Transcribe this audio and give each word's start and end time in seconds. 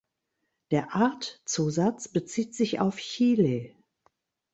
Der 0.71 0.95
Artzusatz 0.95 2.07
bezieht 2.07 2.55
sich 2.55 2.79
auf 2.79 2.97
Chile. 2.97 3.75